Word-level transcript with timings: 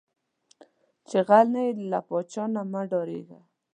چې 1.09 1.17
غل 1.27 1.47
نۀ 1.53 1.61
یې، 1.67 1.71
لۀ 1.89 1.99
پاچا 2.07 2.43
نه 2.55 2.61
مۀ 2.71 2.81
ډارېږه 2.89 3.39